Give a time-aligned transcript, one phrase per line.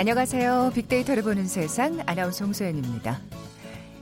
[0.00, 0.72] 안녕하세요.
[0.74, 3.20] 빅데이터를 보는 세상 아나운서 홍소연입니다.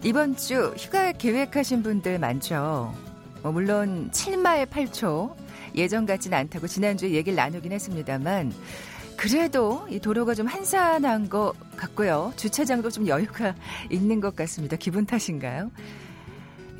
[0.04, 2.94] 이번 주 휴가 계획하신 분들 많죠.
[3.42, 5.34] 뭐 물론 7말 8초
[5.74, 8.52] 예전 같지는 않다고 지난주에 얘기를 나누긴 했습니다만
[9.16, 12.32] 그래도 이 도로가 좀 한산한 것 같고요.
[12.36, 13.56] 주차장도 좀 여유가
[13.90, 14.76] 있는 것 같습니다.
[14.76, 15.72] 기분 탓인가요?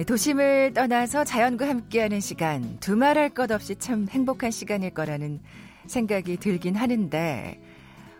[0.06, 5.40] 도심을 떠나서 자연과 함께하는 시간, 두말할 것 없이 참 행복한 시간일 거라는
[5.88, 7.58] 생각이 들긴 하는데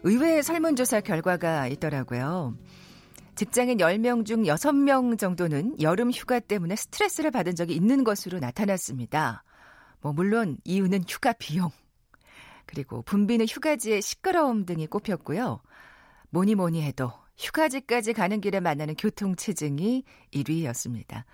[0.03, 2.57] 의외의 설문조사 결과가 있더라고요.
[3.35, 9.45] 직장인 10명 중 6명 정도는 여름 휴가 때문에 스트레스를 받은 적이 있는 것으로 나타났습니다.
[10.01, 11.71] 뭐, 물론 이유는 휴가 비용,
[12.67, 15.61] 그리고 붐비는 휴가지의 시끄러움 등이 꼽혔고요.
[16.31, 21.25] 뭐니 뭐니 해도 휴가지까지 가는 길에 만나는 교통체증이 1위였습니다.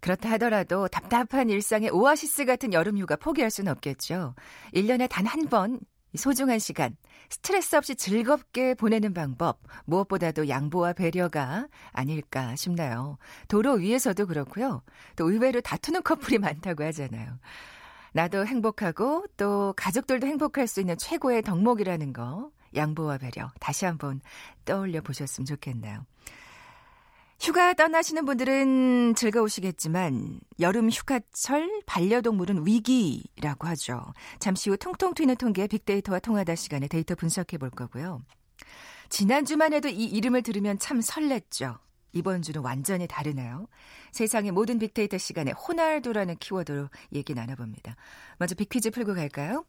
[0.00, 4.34] 그렇다 하더라도 답답한 일상의 오아시스 같은 여름 휴가 포기할 수는 없겠죠.
[4.74, 5.80] 1년에 단 한 번
[6.16, 6.96] 소중한 시간,
[7.28, 13.18] 스트레스 없이 즐겁게 보내는 방법, 무엇보다도 양보와 배려가 아닐까 싶나요.
[13.48, 14.82] 도로 위에서도 그렇고요.
[15.16, 17.38] 또 의외로 다투는 커플이 많다고 하잖아요.
[18.12, 24.20] 나도 행복하고 또 가족들도 행복할 수 있는 최고의 덕목이라는 거, 양보와 배려 다시 한번
[24.64, 26.04] 떠올려 보셨으면 좋겠네요.
[27.40, 34.04] 휴가 떠나시는 분들은 즐거우시겠지만 여름 휴가철 반려동물은 위기라고 하죠.
[34.38, 38.22] 잠시 후 통통 튀는 통계 빅데이터와 통하다 시간에 데이터 분석해 볼 거고요.
[39.10, 41.78] 지난주만 해도 이 이름을 들으면 참 설렜죠.
[42.12, 43.66] 이번 주는 완전히 다르네요.
[44.12, 47.96] 세상의 모든 빅데이터 시간에 호날두라는 키워드로 얘기 나눠봅니다.
[48.38, 49.64] 먼저 빅퀴즈 풀고 갈까요?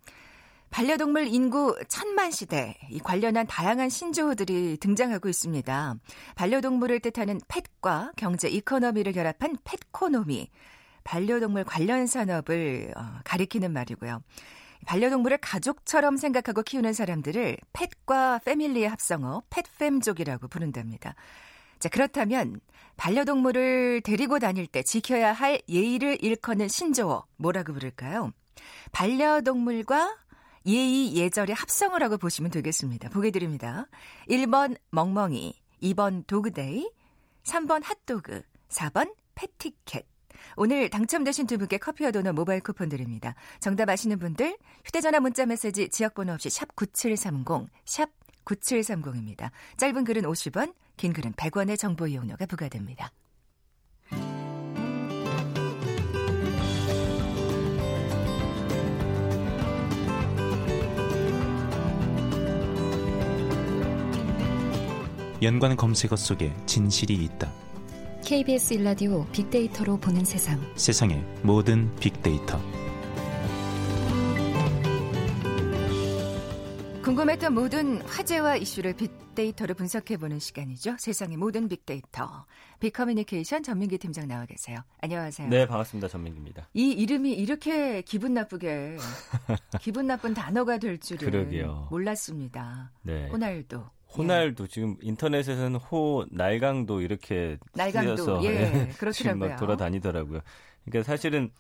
[0.69, 5.95] 반려동물 인구 천만 시대 이 관련한 다양한 신조어들이 등장하고 있습니다.
[6.35, 10.50] 반려동물을 뜻하는 pet과 경제 economy를 결합한 펫코노미.
[11.03, 14.22] 반려동물 관련 산업을 어, 가리키는 말이고요.
[14.85, 21.16] 반려동물을 가족처럼 생각하고 키우는 사람들을 펫과 패밀리의 합성어 펫팸족이라고 부른답니다.
[21.79, 22.59] 자, 그렇다면
[22.97, 28.31] 반려동물을 데리고 다닐 때 지켜야 할 예의를 일컫는 신조어 뭐라고 부를까요?
[28.91, 30.16] 반려동물과
[30.65, 33.09] 예의 예절의 합성어 라고 보시면 되겠습니다.
[33.09, 33.87] 보게 드립니다.
[34.29, 35.53] 1번 멍멍이,
[35.83, 36.89] 2번 도그데이,
[37.43, 40.05] 3번 핫도그, 4번 패티켓.
[40.57, 43.35] 오늘 당첨되신 두 분께 커피와 도넛 모바일 쿠폰 드립니다.
[43.59, 48.09] 정답 아시는 분들 휴대전화 문자 메시지 지역번호 없이 샵 9730, 샵
[48.45, 49.51] 9730입니다.
[49.77, 53.11] 짧은 글은 50원, 긴 글은 100원의 정보 이용료가 부과됩니다.
[65.45, 67.53] 연관 검색어 속에 진실이 있다.
[68.25, 70.59] KBS 일라디오 빅데이터로 보는 세상.
[70.75, 72.59] 세상의 모든 빅데이터.
[77.03, 80.95] 궁금했던 모든 화제와 이슈를 빅데이터로 분석해보는 시간이죠.
[80.97, 82.47] 세상의 모든 빅데이터.
[82.79, 84.79] 빅커뮤니케이션 전민기 팀장 나와 계세요.
[85.01, 85.47] 안녕하세요.
[85.50, 86.07] 네, 반갑습니다.
[86.07, 86.67] 전민기입니다.
[86.73, 88.97] 이 이름이 이렇게 기분 나쁘게
[89.79, 91.89] 기분 나쁜 단어가 될 줄은 그러게요.
[91.91, 92.91] 몰랐습니다.
[93.03, 93.29] 네.
[93.29, 93.83] 호날두.
[94.17, 94.67] 호날두 예.
[94.67, 99.55] 지금 인터넷에서는 호 날강도 이렇게 날강도 예, 그렇더라고요.
[99.57, 100.41] 돌아다니더라고요.
[100.85, 101.51] 그러니까 사실은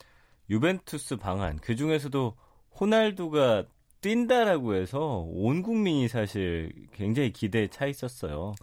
[0.49, 2.35] 유벤투스 방한 그 중에서도
[2.79, 3.65] 호날두가
[4.01, 8.53] 뛴다라고 해서 온 국민이 사실 굉장히 기대에 차 있었어요.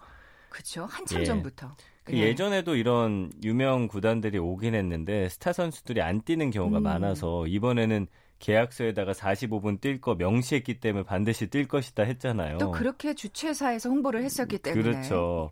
[0.49, 0.85] 그렇죠.
[0.85, 1.25] 한참 예.
[1.25, 1.75] 전부터.
[2.03, 2.35] 그 예.
[2.35, 6.83] 전에도 이런 유명 구단들이 오긴 했는데 스타 선수들이 안 뛰는 경우가 음.
[6.83, 8.07] 많아서 이번에는
[8.43, 12.57] 계약서에다가 45분 뛸 거 명시했기 때문에 반드시 뛸 것이다 했잖아요.
[12.57, 14.83] 또 그렇게 주최사에서 홍보를 했었기 때문에.
[14.83, 15.49] 그렇죠.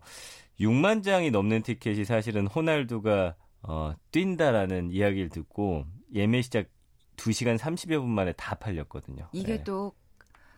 [0.60, 6.66] 6만 장이 넘는 티켓이 사실은 호날두가 어, 뛴다라는 이야기를 듣고 예매 시작
[7.16, 9.26] 2시간 30여 분 만에 다 팔렸거든요.
[9.32, 9.64] 이게 네.
[9.64, 9.94] 또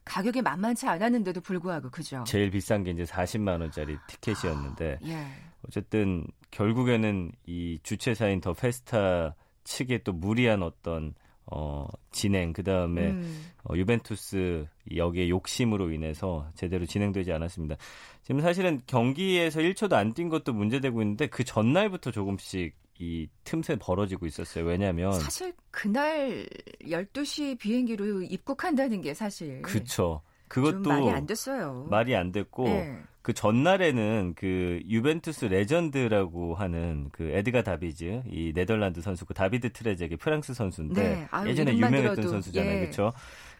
[0.04, 2.24] 가격이 만만치 않았는데도 불구하고 그죠?
[2.26, 5.26] 제일 비싼 게 이제 40만 원짜리 티켓이었는데 아, 예.
[5.68, 11.14] 어쨌든 결국에는 이 주최사인 더 페스타 측의 또 무리한 어떤
[11.46, 13.46] 어 진행 그다음에 음.
[13.64, 17.76] 어, 유벤투스 여기에 욕심으로 인해서 제대로 진행되지 않았습니다.
[18.22, 24.26] 지금 사실은 경기에서 1초도 안 뛴 것도 문제되고 있는데 그 전날부터 조금씩 이 틈새 벌어지고
[24.26, 24.64] 있었어요.
[24.64, 26.46] 왜냐하면 사실 그날
[26.82, 30.22] 12시 비행기로 입국한다는 게 사실 그렇죠.
[30.54, 31.86] 그것도 말이 안 됐어요.
[31.90, 33.02] 말이 안 됐고 네.
[33.22, 40.14] 그 전날에는 그 유벤투스 레전드라고 하는 그 에드가 다비즈 이 네덜란드 선수 그 다비드 트레제게
[40.14, 41.28] 프랑스 선수인데 네.
[41.32, 42.28] 아유, 예전에 유명했던 들어도.
[42.28, 42.72] 선수잖아요.
[42.72, 42.80] 예.
[42.82, 43.12] 그렇죠?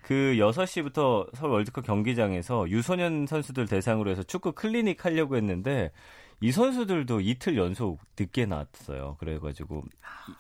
[0.03, 5.91] 그 6시부터 서울 월드컵 경기장에서 유소년 선수들 대상으로 해서 축구 클리닉 하려고 했는데
[6.41, 9.17] 이 선수들도 이틀 연속 늦게 나왔어요.
[9.19, 9.83] 그래 가지고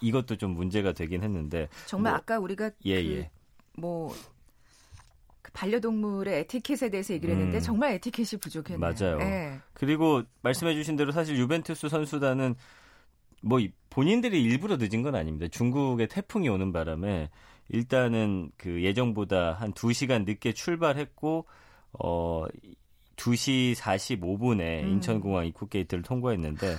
[0.00, 3.30] 이것도 좀 문제가 되긴 했는데 정말 뭐, 아까 우리가 예, 그, 예.
[3.76, 4.14] 뭐
[5.54, 7.60] 반려동물의 에티켓에 대해서 얘기를 했는데 음.
[7.60, 8.78] 정말 에티켓이 부족했네요.
[8.78, 9.18] 맞아요.
[9.18, 9.58] 네.
[9.72, 12.56] 그리고 말씀해주신 대로 사실 유벤투스 선수단은
[13.40, 15.46] 뭐 본인들이 일부러 늦은 건 아닙니다.
[15.48, 17.30] 중국에 태풍이 오는 바람에
[17.68, 21.46] 일단은 그 예정보다 한 2시간 늦게 출발했고
[22.00, 22.44] 어
[23.16, 24.88] 2시 45분에 음.
[24.88, 26.76] 인천공항 입국 게이트를 통과했는데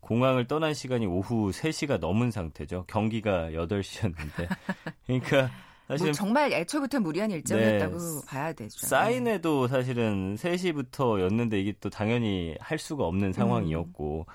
[0.00, 2.84] 공항을 떠난 시간이 오후 3시가 넘은 상태죠.
[2.86, 4.48] 경기가 8시였는데.
[5.06, 5.50] 그러니까
[5.92, 8.86] 사실 뭐 정말 애초부터 무리한 일정이었다고 네, 봐야 되죠.
[8.86, 14.26] 사인회도 사실은 3시부터 였는데 이게 또 당연히 할 수가 없는 상황이었고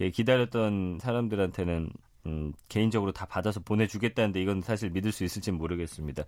[0.00, 0.10] 음.
[0.10, 1.90] 기다렸던 사람들한테는
[2.26, 6.24] 음, 개인적으로 다 받아서 보내주겠다는데 이건 사실 믿을 수 있을지 모르겠습니다.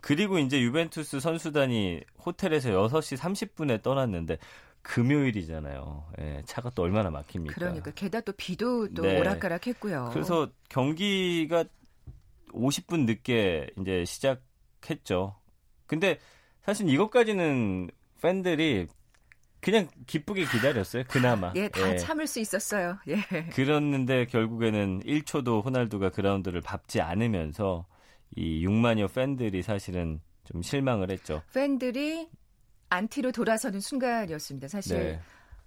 [0.00, 4.38] 그리고 이제 유벤투스 선수단이 호텔에서 6시 30분에 떠났는데
[4.82, 6.04] 금요일이잖아요.
[6.20, 7.54] 예, 차가 또 얼마나 막힙니까?
[7.54, 9.18] 그러니까 게다가 또 비도 또 네.
[9.18, 10.10] 오락가락했고요.
[10.12, 11.64] 그래서 경기가
[12.54, 15.36] 50분 늦게 이제 시작했죠.
[15.86, 16.18] 근데
[16.62, 17.90] 사실 이것까지는
[18.22, 18.86] 팬들이
[19.60, 21.04] 그냥 기쁘게 기다렸어요.
[21.08, 21.52] 그나마.
[21.56, 21.96] 예, 다 예.
[21.96, 22.98] 참을 수 있었어요.
[23.08, 23.16] 예.
[23.52, 27.86] 그랬는데 결국에는 1초도 호날두가 그라운드를 밟지 않으면서
[28.36, 31.42] 이 6만여 팬들이 사실은 좀 실망을 했죠.
[31.54, 32.28] 팬들이
[32.90, 34.68] 안티로 돌아서는 순간이었습니다.
[34.68, 35.20] 사실 네.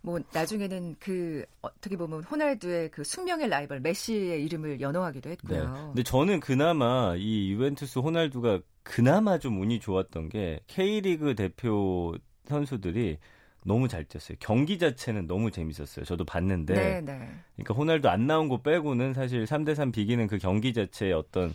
[0.07, 5.63] 뭐 나중에는 그 어떻게 보면 호날두의 그 숙명의 라이벌 메시의 이름을 연호하기도 했고요.
[5.63, 5.81] 네.
[5.87, 12.15] 근데 저는 그나마 이 유벤투스 호날두가 그나마 좀 운이 좋았던 게 K리그 대표
[12.45, 13.17] 선수들이
[13.65, 14.37] 너무 잘 뛰었어요.
[14.39, 16.05] 경기 자체는 너무 재밌었어요.
[16.05, 16.73] 저도 봤는데.
[16.73, 17.29] 네, 네.
[17.57, 21.53] 그러니까 호날두 안 나온 거 빼고는 사실 3대 3 비기는 그 경기 자체의 어떤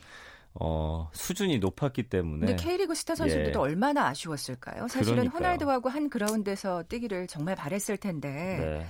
[0.55, 2.47] 어, 수준이 높았기 때문에.
[2.47, 3.63] 근데 K리그 스타 선수들도 예.
[3.63, 4.89] 얼마나 아쉬웠을까요?
[4.89, 5.39] 사실은 그러니까요.
[5.39, 8.31] 호날두하고 한 그라운드에서 뛰기를 정말 바랬을 텐데.
[8.31, 8.87] 네.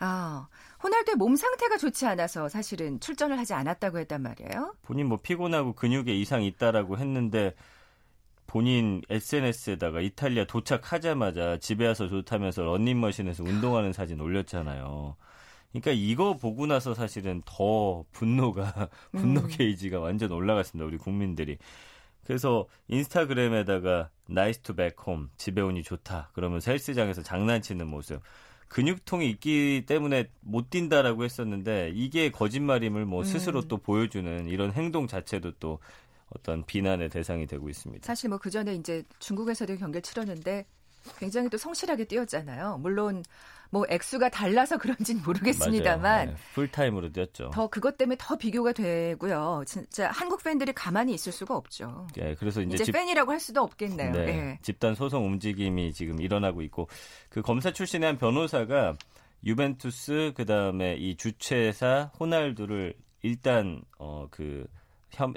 [0.00, 0.48] 아,
[0.82, 4.74] 호날두의 몸 상태가 좋지 않아서 사실은 출전을 하지 않았다고 했단 말이에요.
[4.82, 7.54] 본인 뭐 피곤하고 근육에 이상이 있다라고 했는데
[8.46, 15.16] 본인 SNS에다가 이탈리아 도착하자마자 집에 와서 좋다면서 런닝머신에서 운동하는 사진 올렸잖아요.
[15.72, 19.48] 그러니까 이거 보고 나서 사실은 더 분노가 분노 음.
[19.48, 20.86] 게이지가 완전 올라갔습니다.
[20.86, 21.58] 우리 국민들이.
[22.24, 26.30] 그래서 인스타그램에다가 nice to back home 집에 오니 좋다.
[26.34, 28.20] 그러면서 헬스장에서 장난치는 모습.
[28.68, 33.68] 근육통이 있기 때문에 못 뛴다라고 했었는데 이게 거짓말임을 뭐 스스로 음.
[33.68, 35.78] 또 보여주는 이런 행동 자체도 또
[36.30, 38.06] 어떤 비난의 대상이 되고 있습니다.
[38.06, 40.66] 사실 뭐 그 전에 이제 중국에서도 경기를 치렀는데
[41.18, 42.78] 굉장히 또 성실하게 뛰었잖아요.
[42.78, 43.22] 물론
[43.70, 47.50] 뭐 액수가 달라서 그런지는 모르겠습니다만 네, 풀타임으로 뛰었죠.
[47.50, 49.64] 더 그것 때문에 더 비교가 되고요.
[49.66, 52.06] 진짜 한국 팬들이 가만히 있을 수가 없죠.
[52.16, 54.12] 네, 그래서 이제, 이제 집, 팬이라고 할 수도 없겠네요.
[54.12, 54.58] 네, 네.
[54.62, 56.88] 집단 소송 움직임이 지금 일어나고 있고
[57.28, 58.96] 그 검사 출신의 한 변호사가
[59.44, 64.66] 유벤투스 그다음에 이 주최사 호날두를 일단 어그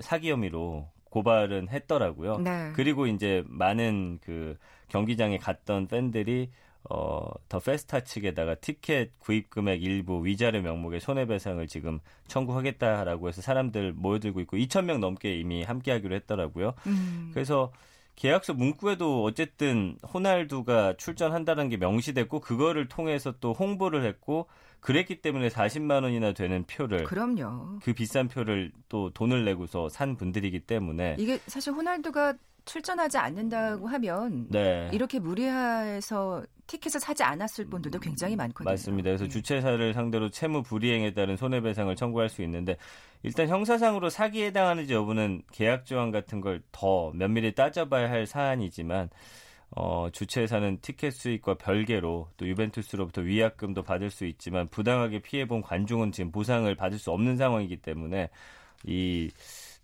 [0.02, 2.38] 사기 혐의로 고발은 했더라고요.
[2.40, 2.72] 네.
[2.74, 4.58] 그리고 이제 많은 그
[4.92, 6.50] 경기장에 갔던 팬들이
[6.90, 13.94] 어, 더 페스타 측에다가 티켓 구입 금액 일부 위자료 명목의 손해배상을 지금 청구하겠다라고 해서 사람들
[13.94, 16.74] 모여들고 있고 2천 명 넘게 이미 함께하기로 했더라고요.
[16.88, 17.30] 음.
[17.34, 17.72] 그래서
[18.16, 24.48] 계약서 문구에도 어쨌든 호날두가 출전한다는 게 명시됐고 그거를 통해서 또 홍보를 했고
[24.82, 27.80] 그랬기 때문에 40만 원이나 되는 표를 그럼요.
[27.84, 32.34] 그 비싼 표를 또 돈을 내고서 산 분들이기 때문에 이게 사실 호날두가
[32.66, 34.90] 출전하지 않는다고 하면 네.
[34.94, 38.72] 이렇게 무리해서 티켓을 사지 않았을 분들도 굉장히 많거든요.
[38.72, 39.10] 맞습니다.
[39.10, 39.30] 그래서 네.
[39.30, 42.78] 주최사를 상대로 채무 불이행에 따른 손해배상을 청구할 수 있는데
[43.24, 49.10] 일단 형사상으로 사기에 해당하는지 여부는 계약 조항 같은 걸 더 면밀히 따져봐야 할 사안이지만
[49.76, 56.32] 어, 주최사는 티켓 수익과 별개로 또 유벤투스로부터 위약금도 받을 수 있지만 부당하게 피해본 관중은 지금
[56.32, 58.30] 보상을 받을 수 없는 상황이기 때문에
[58.84, 59.30] 이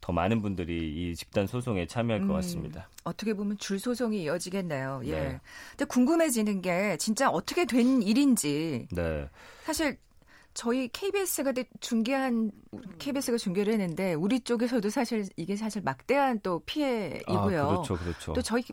[0.02, 2.90] 더 많은 분들이 이 집단 소송에 참여할 음, 것 같습니다.
[3.04, 5.02] 어떻게 보면 줄 소송이 이어지겠네요.
[5.06, 5.12] 예.
[5.12, 5.40] 네.
[5.72, 8.88] 근데 궁금해지는 게 진짜 어떻게 된 일인지.
[8.92, 9.30] 네.
[9.64, 9.98] 사실
[10.54, 12.52] 저희 KBS가 중계한
[12.98, 17.62] KBS가 중계를 했는데 우리 쪽에서도 사실 이게 사실 막대한 또 피해이고요.
[17.62, 18.34] 아, 그렇죠, 그렇죠.
[18.34, 18.64] 또 저희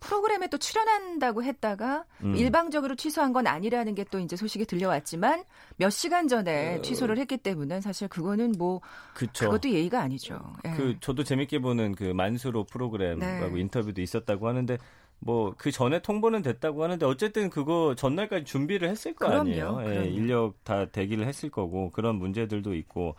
[0.00, 2.34] 프로그램에 또 출연한다고 했다가 음.
[2.36, 5.44] 일방적으로 취소한 건 아니라는 게 또 이제 소식이 들려왔지만
[5.76, 6.82] 몇 시간 전에 어...
[6.82, 8.80] 취소를 했기 때문에 사실 그거는 뭐
[9.14, 9.44] 그쵸.
[9.46, 10.40] 그것도 예의가 아니죠.
[10.66, 10.70] 예.
[10.72, 13.60] 그 저도 재밌게 보는 그 만수로 프로그램하고 네.
[13.60, 14.78] 인터뷰도 있었다고 하는데
[15.20, 19.78] 뭐 그 전에 통보는 됐다고 하는데 어쨌든 그거 전날까지 준비를 했을 거 그럼요, 아니에요.
[19.82, 20.08] 예, 그럼요.
[20.08, 23.14] 인력 다 대기를 했을 거고 그런 문제들도 있고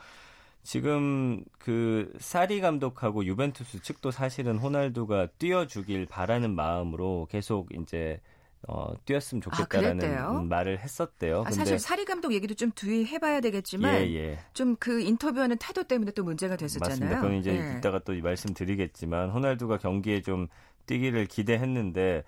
[0.63, 8.19] 지금 그 사리 감독하고 유벤투스 측도 사실은 호날두가 뛰어주길 바라는 마음으로 계속 이제
[8.67, 11.43] 어, 뛰었으면 아, 좋겠다라는 아, 말을 했었대요.
[11.47, 14.39] 아, 사실 사리 감독 얘기도 좀 뒤에 해봐야 되겠지만 예, 예.
[14.53, 16.89] 좀그 인터뷰하는 태도 때문에 또 문제가 됐었잖아요.
[16.89, 17.21] 맞습니다.
[17.21, 17.77] 그건 이제 예.
[17.77, 20.47] 이따가 또 말씀드리겠지만 호날두가 경기에 좀
[20.85, 22.23] 뛰기를 기대했는데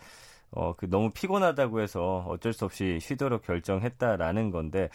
[0.50, 4.90] 어, 그 너무 피곤하다고 해서 어쩔 수 없이 쉬도록 결정했다라는 건데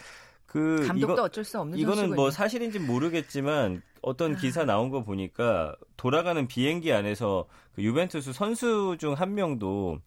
[0.49, 2.15] 그 감독도 이거, 어쩔 수 없는 이거는.
[2.15, 4.37] 뭐 사실인지 모르겠지만 어떤 아.
[4.37, 9.99] 기사 나온 거 보니까 돌아가는 비행기 안에서 그 유벤투스 선수 중 한 명도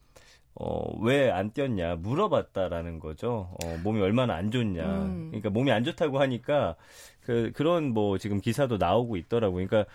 [0.55, 3.55] 어, 왜 안 뛰었냐 물어봤다라는 거죠.
[3.65, 4.83] 어, 몸이 얼마나 안 좋냐.
[4.85, 5.27] 음.
[5.31, 6.75] 그러니까 몸이 안 좋다고 하니까
[7.21, 9.67] 그 그런 뭐 지금 기사도 나오고 있더라고요.
[9.67, 9.91] 그러니까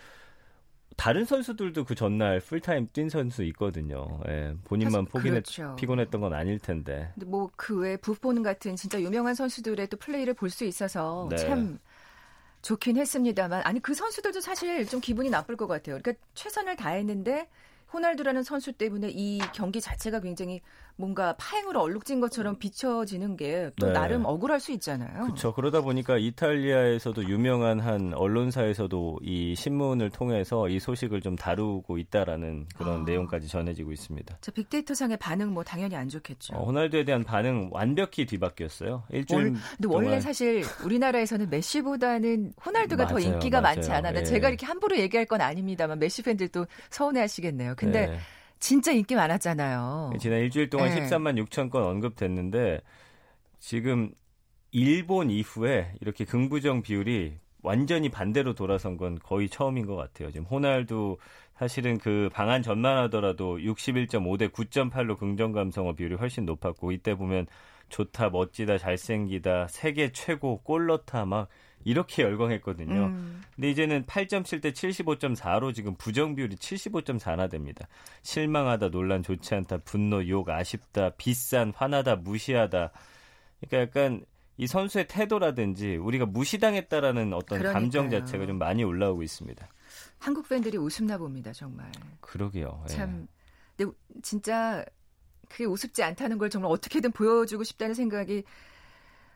[0.97, 4.19] 다른 선수들도 그 전날 풀타임 뛴 선수 있거든요.
[4.27, 5.75] 예, 본인만 포기했, 그렇죠.
[5.77, 7.13] 피곤했던 건 아닐 텐데.
[7.25, 11.37] 뭐 그 외 부폰 같은 진짜 유명한 선수들의 또 플레이를 볼 수 있어서 네.
[11.37, 11.79] 참
[12.63, 15.99] 좋긴 했습니다만 아니 그 선수들도 사실 좀 기분이 나쁠 것 같아요.
[16.01, 17.47] 그러니까 최선을 다했는데
[17.93, 20.61] 호날두라는 선수 때문에 이 경기 자체가 굉장히
[20.97, 23.93] 뭔가 파행으로 얼룩진 것처럼 비춰지는 게또 네.
[23.93, 25.23] 나름 억울할 수 있잖아요.
[25.25, 25.53] 그렇죠.
[25.53, 33.01] 그러다 보니까 이탈리아에서도 유명한 한 언론사에서도 이 신문을 통해서 이 소식을 좀 다루고 있다라는 그런
[33.01, 33.03] 아.
[33.05, 34.37] 내용까지 전해지고 있습니다.
[34.41, 36.55] 자, 빅데이터 상의 반응 뭐 당연히 안 좋겠죠.
[36.55, 39.03] 어, 호날두에 대한 반응 완벽히 뒤바뀌었어요.
[39.11, 43.75] 일주일 월, 근데 원래 사실 우리나라에서는 메시보다는 호날두가 맞아요, 더 인기가 맞아요.
[43.75, 44.15] 많지 않아.
[44.15, 44.23] 예.
[44.23, 47.75] 제가 이렇게 함부로 얘기할 건 아닙니다만 메시 팬들도 서운해하시겠네요.
[47.77, 48.17] 근데 네.
[48.59, 50.13] 진짜 인기 많았잖아요.
[50.19, 51.01] 지난 일주일 동안 네.
[51.01, 52.81] 13만 6천 건 언급됐는데
[53.59, 54.11] 지금
[54.71, 60.31] 일본 이후에 이렇게 긍부정 비율이 완전히 반대로 돌아선 건 거의 처음인 것 같아요.
[60.31, 61.17] 지금 호날두
[61.57, 67.47] 사실은 그 방한 전만 하더라도 61.5 대 9.8로 긍정 감성어 비율이 훨씬 높았고 이때 보면
[67.89, 71.47] 좋다, 멋지다, 잘생기다, 세계 최고, 골넣다 막
[71.88, 73.06] 이렇게 열광했거든요.
[73.06, 73.41] 음.
[73.56, 77.88] 근데 이제는 8.7대 75.4로 지금 부정 비율이 75.4나 됩니다.
[78.24, 82.91] 실망하다, 논란 좋지 않다, 분노, 욕, 아쉽다, 비싼, 화나다, 무시하다.
[83.62, 84.25] 그러니까 약간
[84.58, 87.74] 이 선수의 태도라든지 우리가 무시당했다라는 어떤 그러니까요.
[87.74, 89.65] 감정 자체가 좀 많이 올라오고 있습니다.
[90.20, 91.89] 한국 팬들이 웃음나 봅니다, 정말.
[92.20, 92.84] 그러게요.
[92.89, 92.94] 예.
[92.94, 93.27] 참,
[93.77, 94.84] 근데 진짜
[95.48, 98.44] 그게 우습지 않다는 걸 정말 어떻게든 보여주고 싶다는 생각이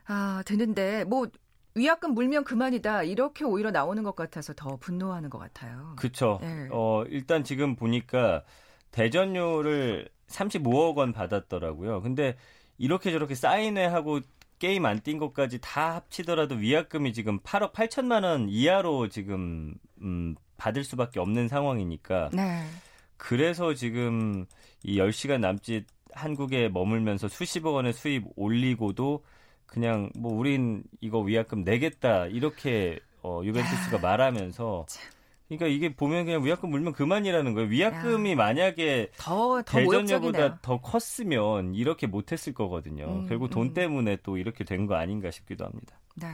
[0.04, 1.28] 아, 드는데 뭐
[1.74, 5.94] 위약금 물면 그만이다 이렇게 오히려 나오는 것 같아서 더 분노하는 것 같아요.
[5.96, 6.38] 그렇죠.
[6.42, 6.68] 네.
[6.70, 8.42] 어 일단 지금 보니까
[8.90, 12.02] 대전료를 35억 원 받았더라고요.
[12.02, 12.36] 근데
[12.78, 14.20] 이렇게 저렇게 사인회하고
[14.58, 20.84] 게임 안 뛴 것까지 다 합치더라도 위약금이 지금 8억 8천만 원 이하로 지금 음, 받을
[20.84, 22.30] 수밖에 없는 상황이니까.
[22.32, 22.64] 네.
[23.16, 24.46] 그래서 지금
[24.84, 29.24] 이 10시간 남짓 한국에 머물면서 수십억 원의 수입 올리고도
[29.72, 34.86] 그냥 뭐 우린 이거 위약금 내겠다 이렇게 어, 유벤투스가 야, 말하면서
[35.48, 37.68] 그러니까 이게 보면 그냥 위약금 물면 그만이라는 거예요.
[37.68, 43.04] 위약금이 야, 만약에 더, 더 대전료보다 더 컸으면 이렇게 못했을 거거든요.
[43.06, 43.74] 음, 결국 돈 음.
[43.74, 45.98] 때문에 또 이렇게 된 거 아닌가 싶기도 합니다.
[46.16, 46.26] 네.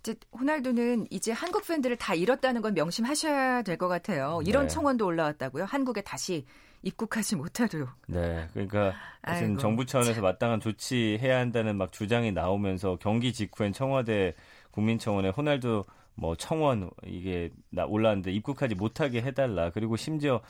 [0.00, 4.40] 이제 호날두는 이제 한국 팬들을 다 잃었다는 건 명심하셔야 될 것 같아요.
[4.44, 4.68] 이런 네.
[4.68, 5.64] 청원도 올라왔다고요.
[5.64, 6.46] 한국에 다시
[6.82, 7.88] 입국하지 못하도록.
[8.06, 8.94] 네, 그러니까
[9.26, 14.34] 무슨 정부 차원에서 마땅한 조치해야 한다는 막 주장이 나오면서 경기 직후엔 청와대
[14.70, 19.70] 국민청원에 호날두 뭐 청원 이게 나 올라왔는데 입국하지 못하게 해달라.
[19.70, 20.40] 그리고 심지어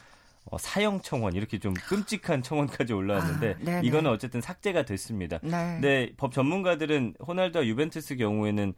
[0.51, 5.39] 어, 사형 청원 이렇게 좀 끔찍한 청원까지 올라왔는데 아, 이거는 어쨌든 삭제가 됐습니다.
[5.43, 5.51] 네.
[5.51, 8.73] 근데 법 전문가들은 호날두와 유벤투스 경우에는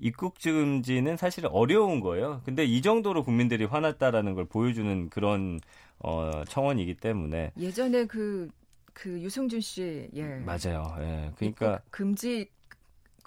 [0.00, 2.42] 입국 금지는 사실 어려운 거예요.
[2.44, 5.60] 근데 이 정도로 국민들이 화났다라는 걸 보여주는 그런
[5.98, 8.48] 어, 청원이기 때문에 예전에 그,
[8.94, 10.24] 그 유승준 씨, 예.
[10.38, 10.96] 맞아요.
[11.00, 11.32] 예.
[11.36, 11.80] 그러니까.
[11.90, 12.48] 금지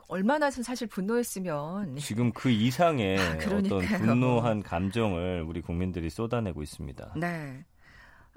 [0.08, 7.13] 얼마나 사실 분노했으면 지금 그 이상의 아, 어떤 분노한 감정을 우리 국민들이 쏟아내고 있습니다.
[7.18, 7.65] 네.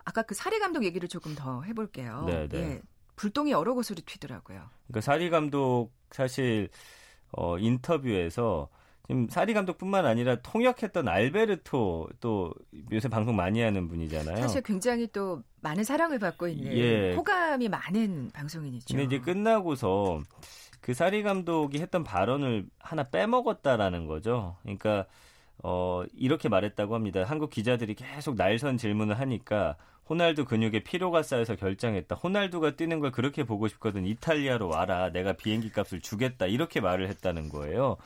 [0.04, 2.24] 아까 그 사리 감독 얘기를 조금 더 해볼게요.
[2.26, 2.58] 네, 네.
[2.58, 2.82] 예.
[3.16, 4.62] 불똥이 여러 곳으로 튀더라고요.
[4.86, 6.68] 그러니까 사리 감독 사실
[7.36, 8.68] 어, 인터뷰에서
[9.06, 12.52] 지금 사리 감독뿐만 아니라 통역했던 알베르토 또
[12.90, 14.38] 요새 방송 많이 하는 분이잖아요.
[14.38, 17.14] 사실 굉장히 또 많은 사랑을 받고 있는 예.
[17.14, 18.86] 호감이 많은 방송인이죠.
[18.88, 20.22] 근데 이제 끝나고서
[20.80, 24.56] 그 사리 감독이 했던 발언을 하나 빼먹었다라는 거죠.
[24.62, 25.06] 그러니까
[25.62, 27.22] 어 이렇게 말했다고 합니다.
[27.24, 29.76] 한국 기자들이 계속 날선 질문을 하니까
[30.08, 32.14] 호날두 근육에 피로가 쌓여서 결정했다.
[32.14, 34.06] 호날두가 뛰는 걸 그렇게 보고 싶거든.
[34.06, 35.10] 이탈리아로 와라.
[35.10, 36.46] 내가 비행기 값을 주겠다.
[36.46, 37.96] 이렇게 말을 했다는 거예요.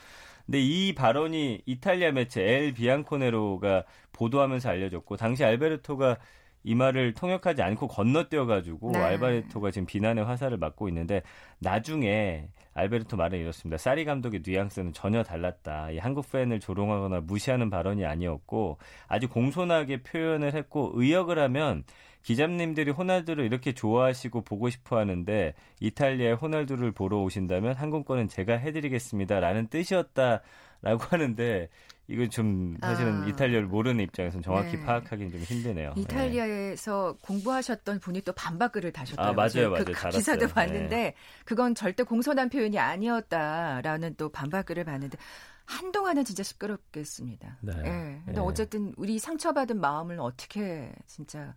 [0.45, 6.17] 근데 이 발언이 이탈리아 매체 엘 비앙코네로가 보도하면서 알려졌고 당시 알베르토가
[6.63, 8.99] 이 말을 통역하지 않고 건너뛰어 가지고 네.
[8.99, 11.21] 알베르토가 지금 비난의 화살을 맞고 있는데
[11.59, 13.77] 나중에 알베르토 말은 이렇습니다.
[13.77, 15.91] 사리 감독의 뉘앙스는 전혀 달랐다.
[15.91, 18.77] 이 한국 팬을 조롱하거나 무시하는 발언이 아니었고
[19.07, 21.83] 아주 공손하게 표현을 했고 의역을 하면
[22.23, 30.41] 기자님들이 호날두를 이렇게 좋아하시고 보고 싶어 하는데 이탈리아에 호날두를 보러 오신다면 한국권은 제가 해드리겠습니다라는 뜻이었다.
[30.81, 31.69] 라고 하는데
[32.07, 33.27] 이건 좀 사실은 아.
[33.27, 34.83] 이탈리아를 모르는 입장에서는 정확히 네.
[34.83, 35.93] 파악하기는 좀 힘드네요.
[35.95, 37.19] 이탈리아에서 네.
[37.21, 39.31] 공부하셨던 분이 또 반박글을 다셨더라고요.
[39.31, 39.85] 아, 맞아요, 맞아요.
[39.85, 41.13] 그 기사도 봤는데 네.
[41.45, 45.17] 그건 절대 공손한 표현이 아니었다라는 또 반박글을 봤는데
[45.65, 47.59] 한동안은 진짜 시끄럽겠습니다.
[47.61, 47.73] 네.
[47.77, 48.21] 예.
[48.25, 48.39] 근데 네.
[48.39, 51.55] 어쨌든 우리 상처받은 마음을 어떻게 진짜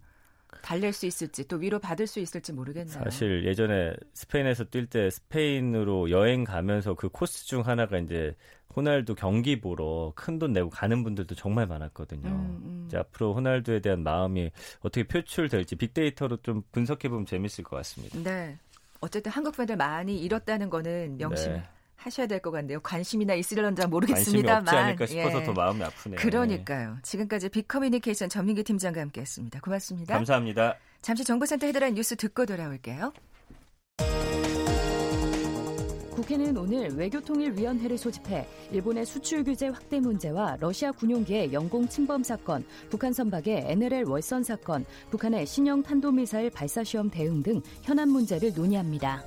[0.62, 3.02] 달랠 수 있을지 또 위로 받을 수 있을지 모르겠네요.
[3.02, 8.37] 사실 예전에 스페인에서 뛸 때 스페인으로 여행 가면서 그 코스 중 하나가 이제
[8.76, 12.28] 호날두 경기 보러 큰 돈 내고 가는 분들도 정말 많았거든요.
[12.28, 12.85] 음, 음.
[12.88, 14.50] 이제 앞으로 호날두에 대한 마음이
[14.81, 18.19] 어떻게 표출될지 빅데이터로 좀 분석해 보면 재밌을 것 같습니다.
[18.19, 18.59] 네.
[19.00, 21.62] 어쨌든 한국 팬들 많이 잃었다는 거는 명심 네.
[21.97, 22.81] 하셔야 될 것 같네요.
[22.81, 24.64] 관심이나 있으려는지 모르겠습니다만.
[24.64, 25.45] 관심이 않을까 싶어서 예.
[25.45, 26.19] 더 마음이 아프네요.
[26.19, 26.99] 그러니까요.
[27.02, 29.61] 지금까지 빅커뮤니케이션 전민기 팀장과 함께했습니다.
[29.61, 30.14] 고맙습니다.
[30.14, 30.76] 감사합니다.
[31.00, 33.12] 잠시 정보센터 헤드라인 뉴스 듣고 돌아올게요.
[36.25, 43.12] 국회는 오늘 외교통일위원회를 소집해 일본의 수출 규제 확대 문제와 러시아 군용기의 영공 침범 사건, 북한
[43.12, 49.23] 선박의 NLL 월선 사건, 북한의 신형 탄도미사일 발사 시험 대응 등 현안 문제를 논의합니다.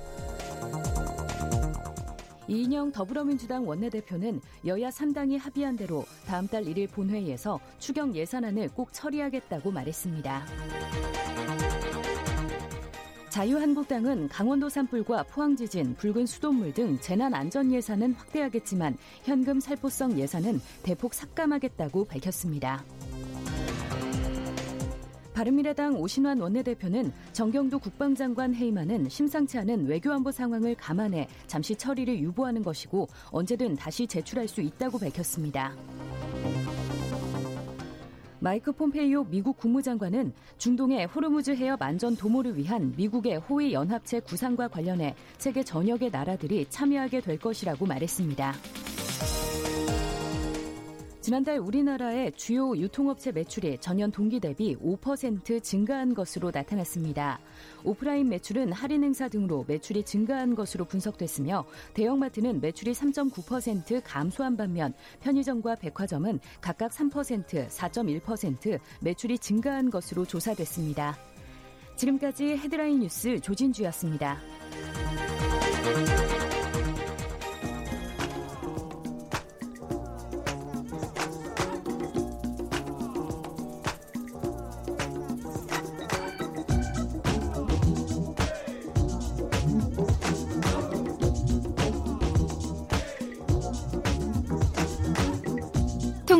[2.48, 9.70] 이인영 더불어민주당 원내대표는 여야 3당이 합의한 대로 다음 달 1일 본회의에서 추경 예산안을 꼭 처리하겠다고
[9.70, 10.46] 말했습니다.
[13.38, 20.60] 자유한국당은 강원도 산불과 포항 지진, 붉은 수돗물 등 재난 안전 예산은 확대하겠지만 현금 살포성 예산은
[20.82, 22.84] 대폭 삭감하겠다고 밝혔습니다.
[25.34, 33.06] 바른미래당 오신환 원내대표는 정경도 국방장관 회의만은 심상치 않은 외교안보 상황을 감안해 잠시 처리를 유보하는 것이고
[33.30, 35.76] 언제든 다시 제출할 수 있다고 밝혔습니다.
[38.40, 45.14] 마이크 폼페이오 미국 국무장관은 중동의 호르무즈 해협 안전 도모를 위한 미국의 호위 연합체 구상과 관련해
[45.38, 48.54] 세계 전역의 나라들이 참여하게 될 것이라고 말했습니다.
[51.28, 57.38] 지난달 우리나라의 주요 유통업체 매출이 전년 동기 대비 5% 증가한 것으로 나타났습니다.
[57.84, 65.74] 오프라인 매출은 할인 행사 등으로 매출이 증가한 것으로 분석됐으며 대형마트는 매출이 3.9% 감소한 반면 편의점과
[65.74, 71.18] 백화점은 각각 3%, 4.1% 매출이 증가한 것으로 조사됐습니다.
[71.96, 74.38] 지금까지 헤드라인 뉴스 조진주였습니다.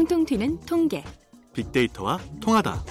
[0.09, 1.05] 통통 튀는 통계.
[1.53, 2.83] 빅데이터와 통하다.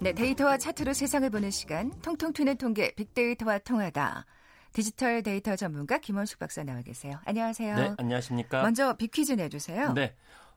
[0.00, 1.90] 네, 데이터와 차트로 세상을 보는 시간.
[2.02, 4.26] 통통 튀는 통계 빅데이터와 통하다.
[4.72, 7.18] 디지털 데이터 전문가 김원숙 박사 나와 계세요.
[7.24, 7.74] 안녕하세요.
[7.74, 8.62] 네, 안녕하십니까.
[8.62, 9.92] 먼저 빅퀴즈 내주세요.
[9.94, 10.14] 네.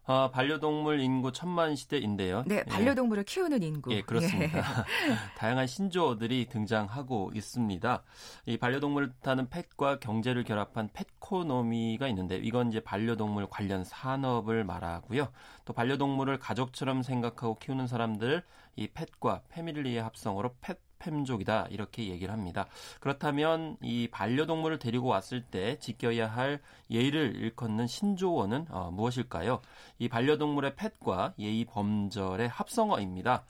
[0.10, 2.44] 어, 반려동물 인구 천만 시대인데요.
[2.48, 2.64] 네, 예.
[2.64, 3.24] 반려동물을 예.
[3.32, 3.94] 키우는 인구.
[3.94, 4.58] 예, 그렇습니다.
[4.58, 4.64] 예.
[5.38, 8.02] 다양한 신조어들이 등장하고 있습니다.
[8.48, 15.32] 이 반려동물을 타는 펫과 경제를 결합한 펫코노미가 있는데 이건 이제 반려동물 관련 산업을 말하고요.
[15.66, 18.44] 또 반려동물을 가족처럼 생각하고 키우는 사람들
[18.78, 22.68] 이 펫과 패밀리의 합성어로 펫 팸족이다 이렇게 얘기를 합니다.
[23.00, 29.62] 그렇다면 이 반려동물을 데리고 왔을 때 지켜야 할 예의를 일컫는 신조어는 어, 무엇일까요?
[29.98, 33.46] 이 반려동물의 펫과 예의 범절의 합성어입니다.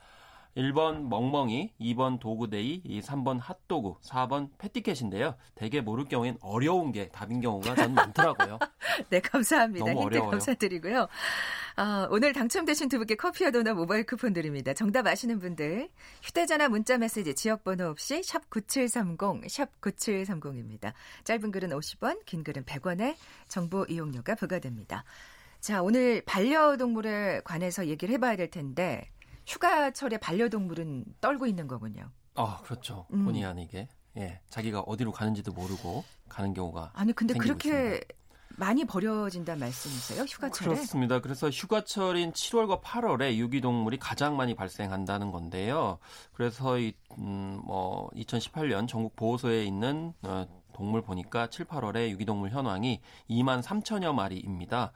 [0.56, 5.36] 1번 멍멍이, 2번 도구데이, 3번 핫도그, 4번 패티켓인데요.
[5.54, 8.58] 대개 모를 경우엔 어려운 게 답인 경우가 저는 많더라고요.
[9.10, 9.86] 네, 감사합니다.
[9.86, 10.30] 너무 어려워요.
[10.30, 11.08] 감사드리고요.
[11.76, 14.74] 아, 오늘 당첨되신 두 분께 커피와 도넛 모바일 쿠폰 드립니다.
[14.74, 15.88] 정답 아시는 분들
[16.22, 20.92] 휴대전화 문자 메시지 지역번호 없이 샵 9730, 샵 9730입니다.
[21.24, 23.14] 짧은 글은 50원, 긴 글은 100원에
[23.48, 25.04] 정보 이용료가 부과됩니다.
[25.60, 29.08] 자, 오늘 반려동물에 관해서 얘기를 해봐야 될 텐데
[29.46, 32.10] 휴가철에 반려동물은 떨고 있는 거군요.
[32.34, 33.06] 아, 그렇죠.
[33.12, 33.24] 음.
[33.24, 33.88] 본의 아니게.
[34.16, 34.40] 예.
[34.48, 38.14] 자기가 어디로 가는지도 모르고 가는 경우가 아니 근데 그렇게 있습니다.
[38.56, 40.22] 많이 버려진다는 말씀이세요?
[40.24, 40.74] 휴가철에?
[40.74, 41.20] 그렇습니다.
[41.20, 45.98] 그래서 휴가철인 7월과 8월에 유기동물이 가장 많이 발생한다는 건데요.
[46.32, 50.46] 그래서 이, 음, 뭐 2018년 전국 보호소에 있는 어,
[50.80, 54.92] 동물 보니까 7, 8월에 유기동물 현황이 2만 3천여 마리입니다.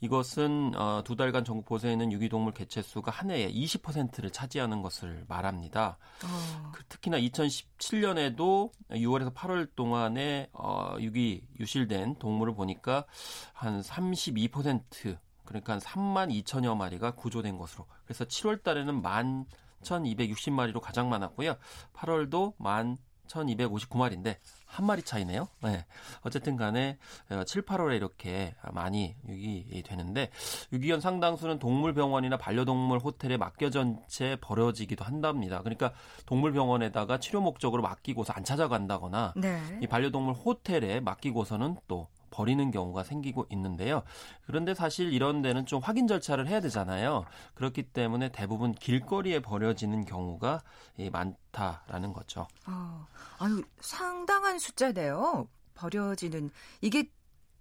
[0.00, 5.26] 이것은 어, 두 달간 전국 보세에 있는 유기동물 개체 수가 한 해에 20%를 차지하는 것을
[5.28, 5.98] 말합니다.
[6.24, 6.72] 어.
[6.72, 13.04] 그, 특히나 2017년에도 6월에서 8월 동안에 어, 유기 유실된 동물을 보니까
[13.52, 17.86] 한 32% 그러니까 한 3만 2천여 마리가 구조된 것으로.
[18.04, 19.44] 그래서 7월 달에는 만
[19.82, 21.56] 1,260마리로 가장 많았고요.
[21.92, 22.96] 8월도 만
[23.28, 24.36] 1259마리인데
[24.66, 25.48] 한 마리 차이네요.
[25.62, 25.86] 네.
[26.22, 26.98] 어쨌든 간에
[27.46, 30.30] 7, 어, 8월에 이렇게 많이 유기 되는데
[30.72, 35.62] 유기견 상당수는 동물병원이나 반려동물 호텔에 맡겨진 채 버려지기도 한답니다.
[35.62, 35.92] 그러니까
[36.26, 39.60] 동물병원에다가 치료 목적으로 맡기고서 안 찾아간다거나 네.
[39.80, 44.02] 이 반려동물 호텔에 맡기고서는 또 버리는 경우가 생기고 있는데요.
[44.46, 47.24] 그런데 사실 이런 데는 좀 확인 절차를 해야 되잖아요.
[47.54, 50.62] 그렇기 때문에 대부분 길거리에 버려지는 경우가
[51.12, 52.46] 많다라는 거죠.
[52.64, 53.06] 아,
[53.38, 55.48] 아유, 상당한 숫자네요.
[55.74, 57.10] 버려지는 이게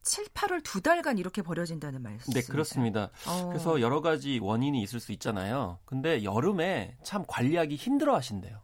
[0.06, 2.32] 7, 8월 두 달간 이렇게 버려진다는 말씀.
[2.32, 3.10] 네, 그렇습니다.
[3.28, 3.47] 어.
[3.47, 5.80] 그래서 여러 가지 원인이 있을 수 있잖아요.
[5.84, 8.62] 근데 여름에 참 관리하기 힘들어 하신대요.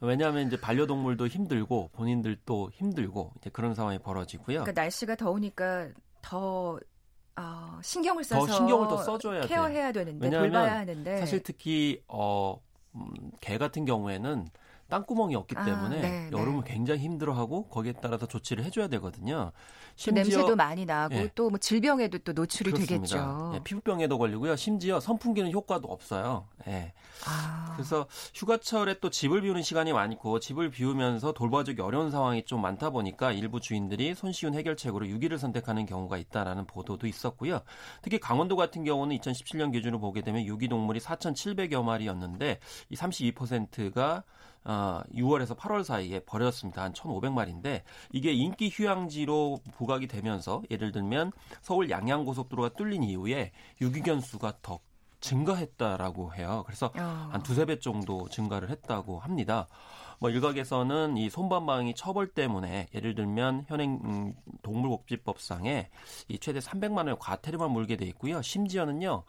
[0.00, 4.60] 왜냐하면 이제 반려동물도 힘들고 본인들도 힘들고 이제 그런 상황이 벌어지고요.
[4.60, 5.88] 그러니까 날씨가 더우니까
[6.22, 6.78] 더
[7.36, 10.04] 어, 신경을 써서 더 신경을 더 써줘야 케어해야 돼.
[10.04, 12.60] 되는데 돌봐야 하는데 사실 특히 어,
[12.94, 13.08] 음,
[13.40, 14.46] 개 같은 경우에는
[14.88, 16.72] 땅구멍이 없기 아, 때문에 아, 네, 여름을 네.
[16.72, 19.52] 굉장히 힘들어하고 거기에 따라서 조치를 해줘야 되거든요.
[19.98, 21.28] 심지어 냄새도 많이 나고 예.
[21.34, 23.16] 또뭐 질병에도 또 노출이 그렇습니다.
[23.16, 23.52] 되겠죠.
[23.56, 24.54] 예, 피부병에도 걸리고요.
[24.54, 26.46] 심지어 선풍기는 효과도 없어요.
[26.68, 26.92] 예.
[27.26, 27.72] 아.
[27.74, 33.32] 그래서 휴가철에 또 집을 비우는 시간이 많고 집을 비우면서 돌봐주기 어려운 상황이 좀 많다 보니까
[33.32, 37.62] 일부 주인들이 손쉬운 해결책으로 유기를 선택하는 경우가 있다라는 보도도 있었고요.
[38.00, 44.22] 특히 강원도 같은 경우는 2017년 기준으로 보게 되면 유기동물이 4,700여 마리였는데 이 32%가
[44.64, 46.82] 어, 6월에서 8월 사이에 버렸습니다.
[46.82, 47.82] 한 1,500마리인데
[48.12, 54.80] 이게 인기 휴양지로 부각이 되면서 예를 들면 서울 양양고속도로가 뚫린 이후에 유기견 수가 더
[55.20, 56.62] 증가했다라고 해요.
[56.66, 57.28] 그래서 어.
[57.32, 59.66] 한 두세 배 정도 증가를 했다고 합니다.
[60.20, 65.88] 뭐 일각에서는 이 손반망이 처벌 때문에 예를 들면 현행 음, 동물복지법상에
[66.28, 68.42] 이 최대 300만 원의 과태료만 물게 돼 있고요.
[68.42, 69.24] 심지어는요.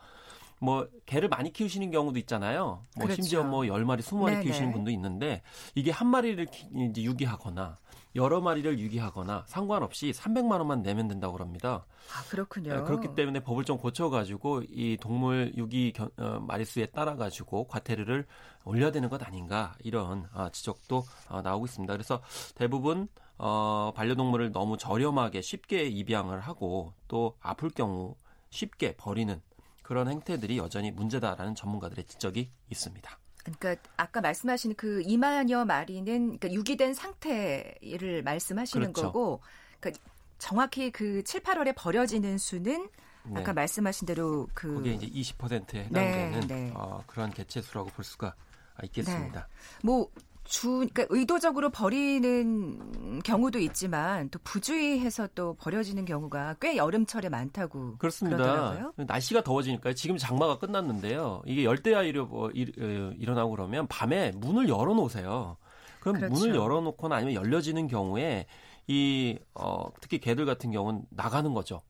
[0.62, 2.86] 뭐 개를 많이 키우시는 경우도 있잖아요.
[2.98, 3.22] 뭐 그렇죠.
[3.22, 4.44] 심지어 뭐 10마리, 20마리 네네.
[4.44, 5.42] 키우시는 분도 있는데
[5.74, 6.46] 이게 한 마리를
[6.90, 7.78] 이제 유기하거나
[8.16, 11.86] 여러 마리를 유기하거나 상관없이 300만 원만 내면 된다고 그럽니다.
[12.12, 12.76] 아, 그렇군요.
[12.76, 17.68] 네, 그렇기 때문에 법을 좀 고쳐 가지고 이 동물 유기 겨, 어, 마리수에 따라 가지고
[17.68, 18.26] 과태료를
[18.66, 21.94] 올려야 되는 것 아닌가 이런 아, 지적도 어, 나오고 있습니다.
[21.94, 22.22] 그래서
[22.56, 28.16] 대부분 어, 반려동물을 너무 저렴하게 쉽게 입양을 하고 또 아플 경우
[28.50, 29.42] 쉽게 버리는
[29.84, 33.18] 그런 행태들이 여전히 문제다라는 전문가들의 지적이 있습니다.
[33.58, 39.12] 그러니까 아까 말씀하신 그 2만여 마리는 그러니까 유기된 상태를 말씀하시는 그렇죠.
[39.12, 39.42] 거고
[39.80, 40.04] 그러니까
[40.38, 42.90] 정확히 그 7, 8월에 버려지는 수는
[43.26, 43.42] 네.
[43.42, 46.72] 아까 말씀하신 대로 그 그게 이제 20%에 해당되는 네, 네.
[46.76, 48.34] 어, 그런 개체 수라고 볼 수가
[48.84, 49.48] 있겠습니다.
[49.50, 49.80] 네.
[49.84, 50.10] 뭐
[50.50, 58.38] 주, 그러니까 의도적으로 버리는 경우도 있지만 또 부주의해서 또 버려지는 경우가 꽤 여름철에 많다고 그렇습니다.
[58.38, 58.94] 그러더라고요.
[58.98, 61.44] 날씨가 더워지니까 지금 장마가 끝났는데요.
[61.46, 65.58] 이게 열대야일이 뭐 어, 일어나고 그러면 밤에 문을 열어놓으세요.
[66.00, 66.34] 그럼 그렇죠.
[66.34, 68.48] 문을 열어놓거나 아니면 열려지는 경우에
[68.88, 71.84] 이 어, 특히 개들 같은 경우는 나가는 거죠.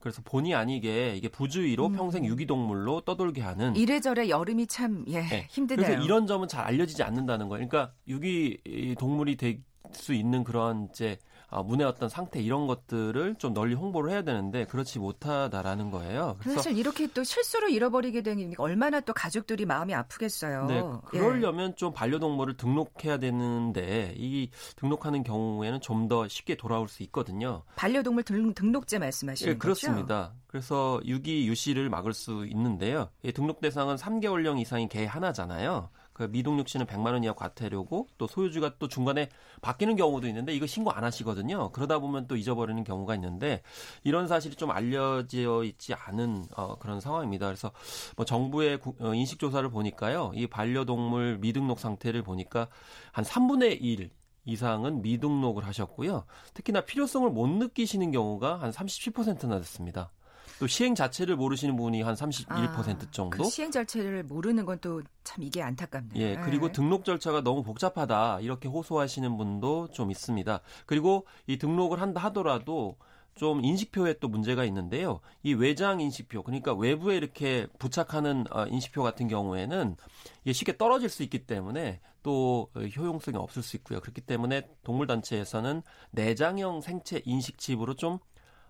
[0.00, 1.92] 그래서 본의 아니게 이게 부주의로 음.
[1.92, 5.46] 평생 유기동물로 떠돌게 하는 이래저래 여름이 참 예, 네.
[5.50, 5.86] 힘드네요.
[5.86, 7.68] 그래서 이런 점은 잘 알려지지 않는다는 거예요.
[7.68, 8.58] 그러니까 유기
[8.98, 11.18] 동물이 될 수 있는 그런 이제
[11.50, 16.36] 아, 문의 어떤 상태 이런 것들을 좀 널리 홍보를 해야 되는데 그렇지 못하다라는 거예요.
[16.42, 20.66] 사실 이렇게 또 실수로 잃어버리게 되니까 얼마나 또 가족들이 마음이 아프겠어요.
[20.66, 21.74] 네, 그러려면 예.
[21.74, 27.62] 좀 반려동물을 등록해야 되는데 이 등록하는 경우에는 좀 더 쉽게 돌아올 수 있거든요.
[27.76, 30.32] 반려동물 등 록제 말씀하시는 네, 그렇습니다.
[30.46, 33.10] 그래서 유기 유씨를 막을 수 있는데요.
[33.34, 35.90] 등록 대상은 3개월령 이상인 개 하나잖아요.
[36.18, 39.28] 그 미등록 시는 100만 원 이하 과태료고 또 소유주가 또 중간에
[39.62, 41.70] 바뀌는 경우도 있는데 이거 신고 안 하시거든요.
[41.70, 43.62] 그러다 보면 또 잊어버리는 경우가 있는데
[44.02, 47.46] 이런 사실이 좀 알려져 있지 않은 어, 그런 상황입니다.
[47.46, 47.70] 그래서
[48.16, 50.32] 뭐 정부의 구, 어, 인식 조사를 보니까요.
[50.34, 52.66] 이 반려동물 미등록 상태를 보니까
[53.12, 54.10] 한 3분의 1
[54.44, 56.24] 이상은 미등록을 하셨고요.
[56.54, 60.10] 특히나 필요성을 못 느끼시는 경우가 한 37%나 됐습니다.
[60.58, 63.38] 또 시행 자체를 모르시는 분이 한 31% 아, 정도.
[63.38, 66.22] 그 시행 자체를 모르는 건 또 참 이게 안타깝네요.
[66.22, 66.72] 예, 그리고 네.
[66.72, 70.60] 등록 절차가 너무 복잡하다 이렇게 호소하시는 분도 좀 있습니다.
[70.86, 72.96] 그리고 이 등록을 한다 하더라도
[73.34, 75.20] 좀 인식표에 또 문제가 있는데요.
[75.42, 79.96] 이 외장 인식표, 그러니까 외부에 이렇게 부착하는 어, 인식표 같은 경우에는
[80.44, 84.00] 이게 쉽게 떨어질 수 있기 때문에 또 효용성이 없을 수 있고요.
[84.00, 88.18] 그렇기 때문에 동물단체에서는 내장형 생체 인식 칩으로 좀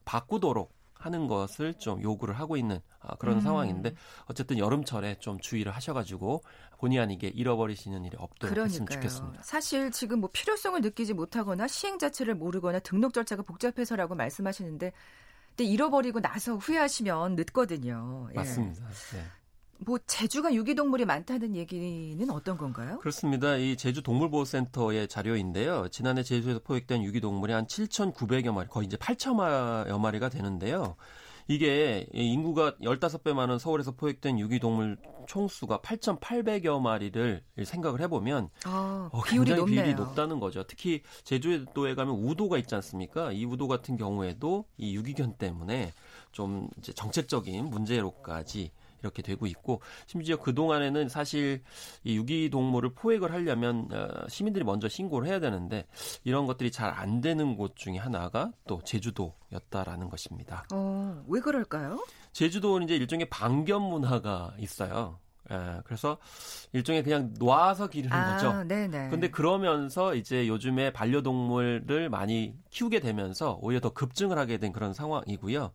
[0.05, 3.41] 바꾸도록 하는 것을 좀 요구를 하고 있는 아, 그런 음.
[3.41, 3.95] 상황인데
[4.27, 6.43] 어쨌든 여름철에 좀 주의를 하셔가지고
[6.79, 8.65] 본의 아니게 잃어버리시는 일이 없도록 그러니까요.
[8.65, 9.43] 했으면 좋겠습니다.
[9.43, 14.93] 사실 지금 뭐 필요성을 느끼지 못하거나 시행 자체를 모르거나 등록 절차가 복잡해서라고 말씀하시는데
[15.51, 18.29] 근데 잃어버리고 나서 후회하시면 늦거든요.
[18.31, 18.35] 예.
[18.35, 18.87] 맞습니다.
[19.13, 19.25] 네.
[19.81, 22.99] 뭐 제주가 유기동물이 많다는 얘기는 어떤 건가요?
[22.99, 23.57] 그렇습니다.
[23.57, 25.89] 이 제주 동물보호센터의 자료인데요.
[25.89, 30.97] 지난해 제주에서 포획된 유기동물이 한 7,900여 마리, 거의 이제 8천여 마리가 되는데요.
[31.51, 39.65] 이게 인구가 15배 많은 서울에서 포획된 유기동물 총수가 8,800여 마리를 생각을 해보면 아, 어, 굉장히
[39.65, 40.65] 비율이, 비율이 높다는 거죠.
[40.67, 43.33] 특히 제주도에 가면 우도가 있지 않습니까?
[43.33, 45.95] 이 우도 같은 경우에도 이 유기견 때문에
[46.33, 48.71] 좀 정책적인 문제로까지
[49.03, 51.63] 이렇게 되고 있고 심지어 그 동안에는 사실
[52.05, 55.87] 이 유기동물을 포획을 하려면 어, 시민들이 먼저 신고를 해야 되는데
[56.25, 60.65] 이런 것들이 잘 안 되는 곳 중에 하나가 또 제주도였다라는 것입니다.
[60.73, 62.05] 어, 왜 그럴까요?
[62.33, 65.19] 제주도는 이제 일종의 방견 문화가 있어요.
[65.51, 66.19] 예, 그래서
[66.73, 68.65] 일종의 그냥 놔서 기르는 아, 거죠.
[68.65, 69.09] 네네.
[69.09, 75.73] 근데 그러면서 이제 요즘에 반려동물을 많이 키우게 되면서 오히려 더 급증을 하게 된 그런 상황이고요.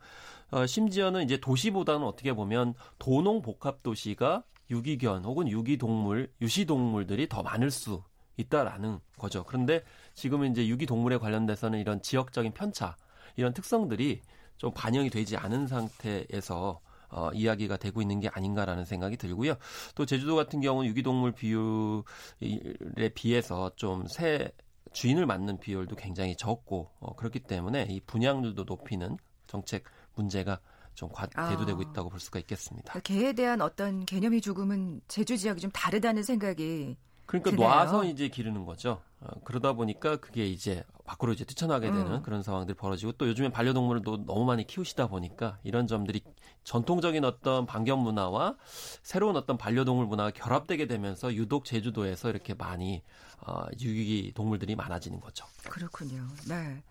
[0.54, 7.72] 어, 심지어는 이제 도시보다는 어떻게 보면 도농 복합 도시가 유기견 혹은 유기동물, 유시동물들이 더 많을
[7.72, 8.04] 수
[8.38, 9.44] 있다라는 거죠.
[9.46, 12.96] 그런데 지금은 이제 유기동물에 관련돼서는 이런 지역적인 편차,
[13.36, 14.22] 이런 특성들이
[14.58, 19.56] 좀 반영이 되지 않은 상태에서 어, 이야기가 되고 있는 게 아닌가라는 생각이 들고요.
[19.96, 24.52] 또 제주도 같은 경우는 유기동물 비율에 비해서 좀 새
[24.94, 29.84] 주인을 맞는 비율도 굉장히 적고 어, 그렇기 때문에 이 분양률도 높이는 정책
[30.16, 30.60] 문제가
[30.94, 31.50] 좀 과, 아.
[31.50, 33.00] 대두되고 있다고 볼 수가 있겠습니다.
[33.00, 37.68] 개에 대한 어떤 개념이 조금은 제주 지역이 좀 다르다는 생각이 그러니까 드네요.
[37.68, 39.02] 놔서 이제 기르는 거죠.
[39.22, 42.22] 어, 그러다 보니까 그게 이제 밖으로 이제 뛰쳐나게 되는 음.
[42.22, 46.22] 그런 상황들이 벌어지고 또 요즘에 반려동물을 또 너무 많이 키우시다 보니까 이런 점들이
[46.64, 48.56] 전통적인 어떤 반견 문화와
[49.02, 53.02] 새로운 어떤 반려동물 문화가 결합되게 되면서 유독 제주도에서 이렇게 많이
[53.46, 55.46] 어, 유기 동물들이 많아지는 거죠.
[55.64, 56.28] 그렇군요.
[56.48, 56.84] 네.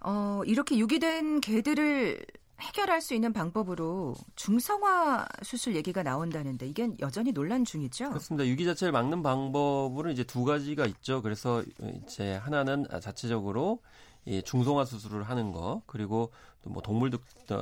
[0.00, 2.24] 어, 이렇게 유기된 개들을
[2.60, 8.08] 해결할 수 있는 방법으로 중성화 수술 얘기가 나온다는데 이게 여전히 논란 중이죠.
[8.10, 8.46] 그렇습니다.
[8.46, 11.20] 유기 자체를 막는 방법으로 이제 두 가지가 있죠.
[11.22, 11.62] 그래서
[12.04, 13.80] 이제 하나는 자체적으로
[14.24, 16.30] 이 중성화 수술을 하는 것 그리고
[16.62, 17.10] 또 뭐 동물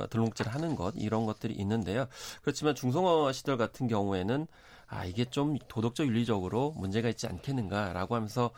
[0.09, 2.07] 등록제를 하는 것 이런 것들이 있는데요.
[2.41, 4.47] 그렇지만 중성화 시절 같은 경우에는
[4.87, 8.51] 아 이게 좀 도덕적 윤리적으로 문제가 있지 않겠는가라고 하면서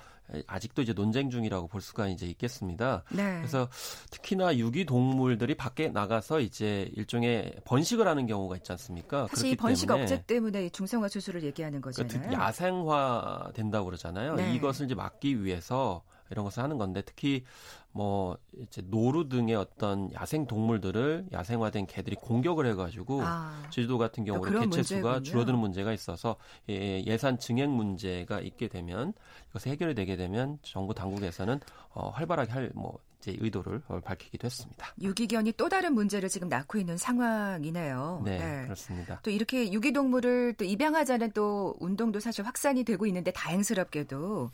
[0.47, 3.03] 아직도 이제 논쟁 중이라고 볼 수가 이제 있겠습니다.
[3.11, 3.37] 네.
[3.37, 3.69] 그래서
[4.11, 9.27] 특히나 유기 동물들이 밖에 나가서 이제 일종의 번식을 하는 경우가 있지 않습니까?
[9.27, 12.09] 사실 번식 억제 때문에 중성화 수술을 얘기하는 거잖아요.
[12.09, 14.35] 그러니까 야생화 된다고 그러잖아요.
[14.35, 14.55] 네.
[14.55, 17.43] 이것을 이제 막기 위해서 이런 것을 하는 건데 특히
[17.91, 24.69] 뭐 이제 노루 등의 어떤 야생 동물들을 야생화된 개들이 공격을 해가지고 아, 제주도 같은 경우는
[24.69, 26.35] 개체 수가 줄어드는 문제가 있어서
[26.69, 29.13] 예, 예산 증액 문제가 있게 되면
[29.49, 31.59] 이것이 해결이 되게 되면 정부 당국에서는
[31.93, 34.87] 어, 활발하게 할뭐 이제 의도를 밝히기도 했습니다.
[35.01, 38.21] 유기견이 또 다른 문제를 지금 낳고 있는 상황이네요.
[38.23, 38.63] 네, 네.
[38.65, 39.19] 그렇습니다.
[39.23, 44.51] 또 이렇게 유기동물을 또 입양하자는 또 운동도 사실 확산이 되고 있는데 다행스럽게도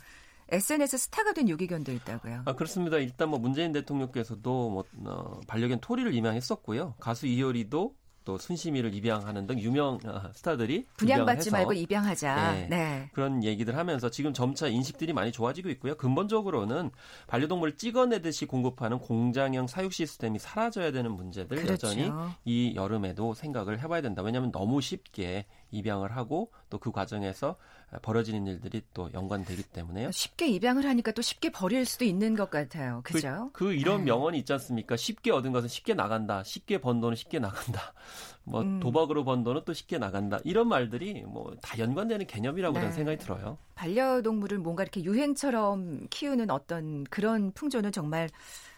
[0.52, 2.44] SNS 스타가 된 유기견도 있다고요.
[2.46, 2.98] 아, 그렇습니다.
[2.98, 6.96] 일단 뭐 문재인 대통령께서도 뭐 어, 반려견 토리를 임양했었고요.
[7.00, 12.52] 가수 이효리도 또 순심이를 입양하는 등 유명 어, 스타들이 분양받지 말고 입양하자.
[12.54, 13.10] 네, 네.
[13.14, 15.96] 그런 얘기들 하면서 지금 점차 인식들이 많이 좋아지고 있고요.
[15.96, 16.92] 근본적으로는
[17.28, 21.88] 반려동물을 찍어내듯이 공급하는 공장형 사육 시스템이 사라져야 되는 문제들 그렇죠.
[21.88, 22.12] 여전히
[22.46, 24.22] 이 여름에도 생각을 해봐야 된다.
[24.22, 27.58] 왜냐하면 너무 쉽게 입양을 하고 또 그 과정에서
[28.02, 30.12] 벌어지는 일들이 또 연관되기 때문에요.
[30.12, 33.02] 쉽게 입양을 하니까 또 쉽게 버릴 수도 있는 것 같아요.
[33.04, 33.50] 그죠?
[33.54, 34.06] 그, 그 이런 네.
[34.06, 34.96] 명언이 있지 않습니까?
[34.96, 36.44] 쉽게 얻은 것은 쉽게 나간다.
[36.44, 37.94] 쉽게 번 돈은 쉽게 나간다.
[38.44, 38.80] 뭐 음.
[38.80, 40.40] 도박으로 번 돈은 또 쉽게 나간다.
[40.44, 42.80] 이런 말들이 뭐 다 연관되는 개념이라고 네.
[42.80, 43.58] 저는 생각이 들어요.
[43.76, 48.30] 반려동물을 뭔가 이렇게 유행처럼 키우는 어떤 그런 풍조는 정말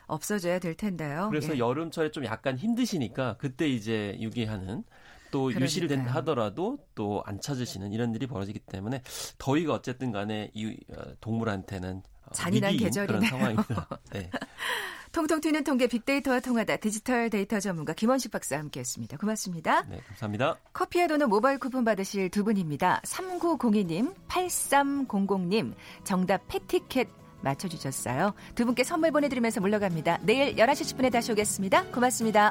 [0.08, 1.28] 없어져야 될 텐데요.
[1.30, 1.60] 그래서 예.
[1.60, 4.84] 여름철에 좀 약간 힘드시니까 그때 이제 유기하는
[5.34, 5.88] 또 그러니까요.
[5.88, 9.02] 된다 하더라도 또 안 찾으시는 이런 일이 벌어지기 때문에
[9.38, 13.30] 더위가 어쨌든 간에 이 어, 동물한테는 어, 잔인한 계절이네요.
[13.30, 13.88] 상황입니다.
[14.14, 14.30] 네.
[15.12, 19.18] 통통 튀는 통계 빅데이터와 통하다 디지털 데이터 전문가 김원식 박사 함께했습니다.
[19.18, 19.84] 고맙습니다.
[19.84, 20.58] 네, 감사합니다.
[20.74, 23.00] 커피에 도는 모바일 쿠폰 받으실 두 분입니다.
[23.06, 27.08] 3902님, 8300님, 정답 패티켓
[27.42, 28.34] 맞춰주셨어요.
[28.56, 30.20] 두 분께 선물 보내드리면서 물러갑니다.
[30.24, 31.86] 내일 11시 10분에 다시 오겠습니다.
[31.92, 32.50] 고맙습니다.